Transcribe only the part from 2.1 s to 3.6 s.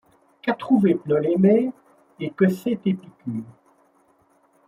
et que sait Épicure?